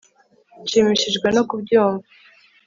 [0.63, 2.07] nshimishijwe no kubyumva